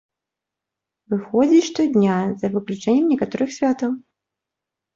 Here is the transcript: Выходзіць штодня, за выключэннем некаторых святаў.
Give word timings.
Выходзіць 1.15 1.67
штодня, 1.69 2.17
за 2.41 2.47
выключэннем 2.57 3.05
некаторых 3.15 3.49
святаў. 3.61 3.91